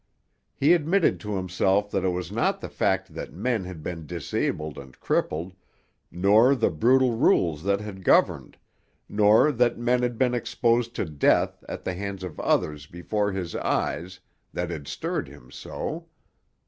[0.55, 4.79] He admitted to himself that it was not the fact that men had been disabled
[4.79, 5.53] and crippled,
[6.11, 8.57] nor the brutal rules that had governed,
[9.07, 13.55] nor that men had been exposed to death at the hands of others before his
[13.55, 14.19] eyes,
[14.51, 16.07] that had stirred him so.